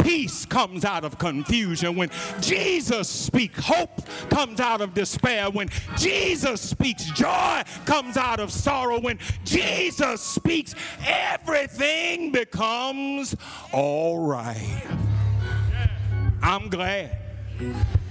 peace 0.00 0.46
comes 0.46 0.84
out 0.84 1.04
of 1.04 1.18
confusion. 1.18 1.96
When 1.96 2.10
Jesus 2.40 3.08
speaks, 3.08 3.64
hope 3.64 4.06
comes 4.30 4.60
out 4.60 4.80
of 4.80 4.94
despair. 4.94 5.50
When 5.50 5.68
Jesus 5.96 6.60
speaks, 6.60 7.04
joy 7.12 7.62
comes 7.84 8.16
out 8.16 8.38
of 8.38 8.52
sorrow. 8.52 9.00
When 9.00 9.18
Jesus 9.44 10.20
speaks, 10.20 10.74
everything 11.04 12.30
becomes 12.30 13.31
all 13.72 14.26
right. 14.26 14.82
I'm 16.42 16.68
glad 16.68 17.16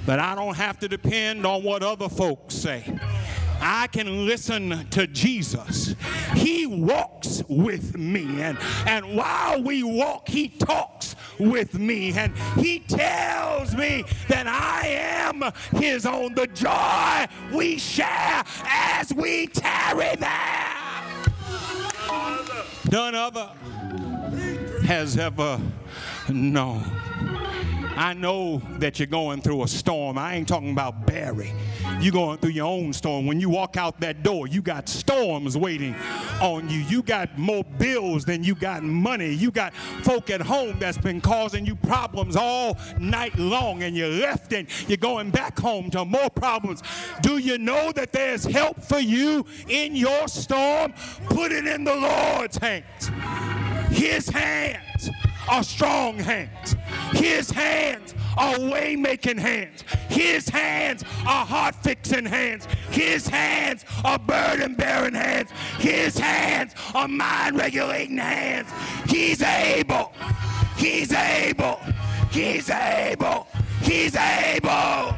that 0.05 0.19
I 0.19 0.35
don't 0.35 0.55
have 0.55 0.79
to 0.79 0.87
depend 0.87 1.45
on 1.45 1.63
what 1.63 1.83
other 1.83 2.09
folks 2.09 2.55
say. 2.55 2.97
I 3.63 3.87
can 3.87 4.25
listen 4.25 4.87
to 4.89 5.05
Jesus. 5.05 5.95
He 6.33 6.65
walks 6.65 7.43
with 7.47 7.95
me. 7.95 8.41
And, 8.41 8.57
and 8.87 9.15
while 9.15 9.61
we 9.61 9.83
walk, 9.83 10.27
He 10.27 10.47
talks 10.47 11.15
with 11.39 11.75
me. 11.75 12.11
And 12.13 12.35
He 12.57 12.79
tells 12.79 13.75
me 13.75 14.03
that 14.29 14.47
I 14.47 14.87
am 14.87 15.43
His 15.79 16.07
own. 16.07 16.33
The 16.33 16.47
joy 16.47 17.27
we 17.55 17.77
share 17.77 18.43
as 18.65 19.13
we 19.13 19.47
tarry 19.47 20.15
there. 20.15 20.81
None 22.91 23.15
other 23.15 23.51
has 24.85 25.17
ever 25.17 25.59
known. 26.29 26.83
I 27.97 28.13
know 28.13 28.61
that 28.79 28.99
you're 28.99 29.05
going 29.05 29.41
through 29.41 29.63
a 29.63 29.67
storm. 29.67 30.17
I 30.17 30.35
ain't 30.35 30.47
talking 30.47 30.71
about 30.71 31.05
Barry. 31.05 31.53
You're 31.99 32.13
going 32.13 32.37
through 32.39 32.51
your 32.51 32.65
own 32.65 32.93
storm. 32.93 33.27
When 33.27 33.39
you 33.39 33.49
walk 33.49 33.77
out 33.77 33.99
that 33.99 34.23
door, 34.23 34.47
you 34.47 34.61
got 34.61 34.87
storms 34.89 35.57
waiting 35.57 35.93
on 36.41 36.69
you. 36.69 36.79
You 36.79 37.03
got 37.03 37.37
more 37.37 37.63
bills 37.63 38.25
than 38.25 38.43
you 38.43 38.55
got 38.55 38.81
money. 38.81 39.33
You 39.33 39.51
got 39.51 39.75
folk 39.75 40.29
at 40.29 40.41
home 40.41 40.79
that's 40.79 40.97
been 40.97 41.21
causing 41.21 41.65
you 41.65 41.75
problems 41.75 42.35
all 42.35 42.77
night 42.97 43.37
long, 43.37 43.83
and 43.83 43.95
you're 43.95 44.07
left 44.07 44.53
and 44.53 44.67
you're 44.87 44.97
going 44.97 45.29
back 45.29 45.59
home 45.59 45.91
to 45.91 46.05
more 46.05 46.29
problems. 46.29 46.81
Do 47.21 47.37
you 47.37 47.57
know 47.57 47.91
that 47.91 48.13
there's 48.13 48.45
help 48.45 48.81
for 48.81 48.99
you 48.99 49.45
in 49.67 49.95
your 49.95 50.27
storm? 50.27 50.93
Put 51.25 51.51
it 51.51 51.67
in 51.67 51.83
the 51.83 51.95
Lord's 51.95 52.57
hands. 52.57 53.11
His 53.91 54.29
hands 54.29 55.09
are 55.49 55.63
strong 55.63 56.17
hands. 56.17 56.75
His 57.11 57.51
hands 57.51 58.15
are 58.37 58.59
way 58.59 58.95
making 58.95 59.37
hands. 59.37 59.83
His 60.09 60.47
hands 60.47 61.03
are 61.27 61.45
heart 61.45 61.75
fixing 61.75 62.25
hands. 62.25 62.67
His 62.89 63.27
hands 63.27 63.85
are 64.03 64.17
burden 64.17 64.75
bearing 64.75 65.13
hands. 65.13 65.51
His 65.77 66.17
hands 66.17 66.73
are 66.95 67.07
mind 67.07 67.57
regulating 67.57 68.17
hands. 68.17 68.69
He's 69.07 69.41
able. 69.41 70.13
He's 70.77 71.11
able. 71.11 71.79
He's 72.31 72.69
able. 72.69 73.47
He's 73.81 74.15
able. 74.15 75.15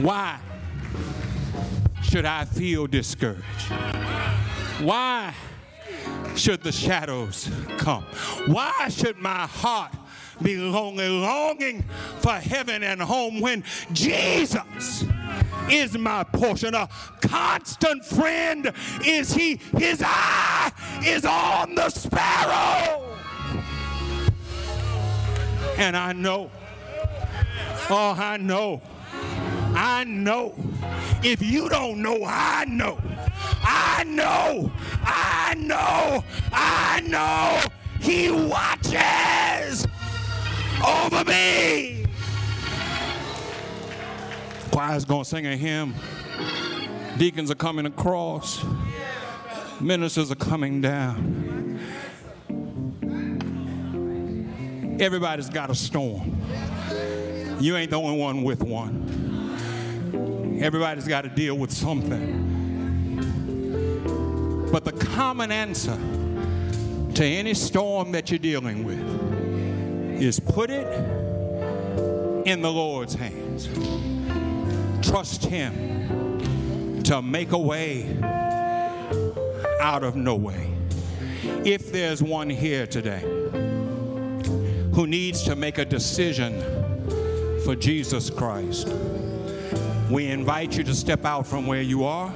Why 0.00 0.38
should 2.08 2.24
I 2.24 2.46
feel 2.46 2.86
discouraged? 2.86 3.44
Why 4.80 5.34
should 6.36 6.62
the 6.62 6.72
shadows 6.72 7.50
come? 7.76 8.04
Why 8.46 8.88
should 8.88 9.18
my 9.18 9.46
heart 9.46 9.92
be 10.40 10.56
longing, 10.56 11.20
longing 11.20 11.82
for 12.20 12.32
heaven 12.32 12.82
and 12.82 13.02
home 13.02 13.40
when 13.40 13.62
Jesus 13.92 15.04
is 15.70 15.98
my 15.98 16.24
portion? 16.24 16.74
A 16.74 16.88
constant 17.20 18.04
friend 18.04 18.72
is 19.04 19.34
He. 19.34 19.60
His 19.76 20.02
eye 20.04 20.72
is 21.04 21.26
on 21.26 21.74
the 21.74 21.90
sparrow. 21.90 23.16
And 25.76 25.96
I 25.96 26.12
know, 26.14 26.50
oh, 27.90 28.14
I 28.16 28.38
know 28.38 28.80
I 29.80 30.02
know. 30.02 30.56
If 31.22 31.40
you 31.40 31.68
don't 31.68 32.02
know, 32.02 32.24
I 32.24 32.64
know. 32.64 32.98
I 33.62 34.02
know. 34.08 34.72
I 35.04 35.54
know. 35.56 36.24
I 36.52 37.00
know. 37.06 37.60
He 38.00 38.28
watches 38.28 39.86
over 40.84 41.24
me. 41.24 42.06
Choir's 44.72 45.04
gonna 45.04 45.24
sing 45.24 45.46
a 45.46 45.56
hymn. 45.56 45.94
Deacons 47.16 47.48
are 47.48 47.54
coming 47.54 47.86
across. 47.86 48.64
Ministers 49.80 50.32
are 50.32 50.36
coming 50.36 50.80
down. 50.80 51.78
Everybody's 54.98 55.48
got 55.48 55.70
a 55.70 55.74
storm. 55.76 56.36
You 57.60 57.76
ain't 57.76 57.90
the 57.90 58.00
only 58.00 58.18
one 58.18 58.42
with 58.42 58.64
one. 58.64 59.27
Everybody's 60.60 61.06
got 61.06 61.22
to 61.22 61.28
deal 61.28 61.56
with 61.56 61.72
something. 61.72 62.56
But 64.70 64.84
the 64.84 64.92
common 64.92 65.50
answer 65.50 65.96
to 67.14 67.24
any 67.24 67.54
storm 67.54 68.12
that 68.12 68.30
you're 68.30 68.38
dealing 68.38 68.84
with 68.84 70.22
is 70.22 70.38
put 70.40 70.70
it 70.70 70.86
in 72.46 72.60
the 72.62 72.70
Lord's 72.70 73.14
hands. 73.14 73.68
Trust 75.06 75.44
Him 75.44 77.02
to 77.04 77.22
make 77.22 77.52
a 77.52 77.58
way 77.58 78.18
out 79.80 80.02
of 80.02 80.16
no 80.16 80.34
way. 80.36 80.70
If 81.64 81.92
there's 81.92 82.22
one 82.22 82.50
here 82.50 82.86
today 82.86 83.20
who 84.92 85.06
needs 85.06 85.42
to 85.44 85.56
make 85.56 85.78
a 85.78 85.84
decision 85.84 86.60
for 87.64 87.74
Jesus 87.74 88.28
Christ, 88.28 88.88
we 90.10 90.26
invite 90.26 90.76
you 90.76 90.84
to 90.84 90.94
step 90.94 91.24
out 91.24 91.46
from 91.46 91.66
where 91.66 91.82
you 91.82 92.04
are. 92.04 92.32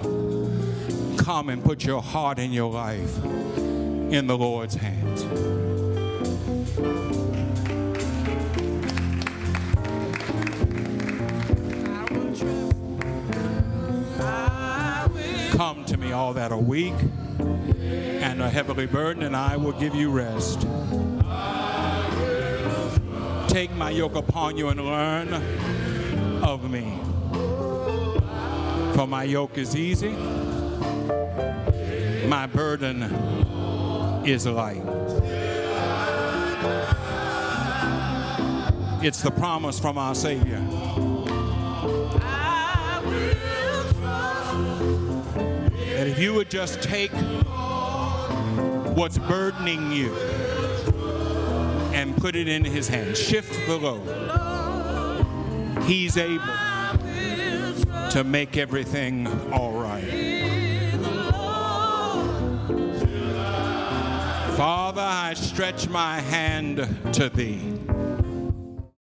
Come 1.16 1.48
and 1.48 1.64
put 1.64 1.84
your 1.84 2.02
heart 2.02 2.38
and 2.38 2.52
your 2.52 2.70
life 2.70 3.16
in 3.24 4.26
the 4.26 4.36
Lord's 4.36 4.74
hands. 4.74 5.22
Come 15.56 15.84
to 15.86 15.96
me, 15.96 16.12
all 16.12 16.34
that 16.34 16.52
are 16.52 16.58
weak 16.58 16.94
and 17.40 18.42
are 18.42 18.50
heavily 18.50 18.86
burdened, 18.86 19.24
and 19.24 19.36
I 19.36 19.56
will 19.56 19.72
give 19.72 19.94
you 19.94 20.10
rest. 20.10 20.66
Take 23.48 23.70
my 23.72 23.90
yoke 23.90 24.14
upon 24.14 24.56
you 24.58 24.68
and 24.68 24.84
learn 24.84 25.32
of 26.42 26.70
me. 26.70 27.11
For 28.94 29.06
my 29.06 29.24
yoke 29.24 29.56
is 29.56 29.74
easy, 29.74 30.10
my 32.28 32.46
burden 32.46 33.02
is 34.24 34.46
light. 34.46 34.82
It's 39.02 39.22
the 39.22 39.30
promise 39.30 39.80
from 39.80 39.96
our 39.96 40.14
Savior. 40.14 40.60
That 45.96 46.06
if 46.06 46.18
you 46.18 46.34
would 46.34 46.50
just 46.50 46.82
take 46.82 47.12
what's 48.94 49.16
burdening 49.16 49.90
you 49.90 50.14
and 51.94 52.16
put 52.16 52.36
it 52.36 52.46
in 52.46 52.62
His 52.64 52.88
hands, 52.88 53.18
shift 53.18 53.54
the 53.66 53.78
load, 53.78 54.06
He's 55.84 56.16
able 56.16 56.61
to 58.12 58.24
make 58.24 58.58
everything 58.58 59.26
all 59.50 59.72
right. 59.72 60.04
Father, 64.54 65.00
I 65.00 65.32
stretch 65.34 65.88
my 65.88 66.20
hand 66.20 66.86
to 67.14 67.30
thee. 67.30 68.01